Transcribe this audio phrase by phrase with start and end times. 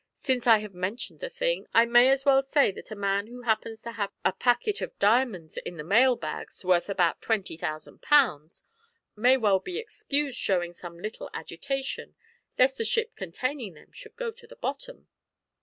[0.17, 3.43] Since I have mentioned the thing, I may as well say that a man who
[3.43, 8.01] happens to have a packet of diamonds in the mail bags worth about twenty thousand
[8.01, 8.63] pounds,
[9.15, 12.15] may well be excused showing some little agitation
[12.57, 15.07] lest the ship containing them should go to the bottom."